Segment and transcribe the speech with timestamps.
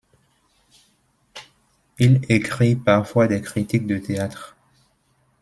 [1.99, 4.57] Il écrit parfois des critiques de théâtre.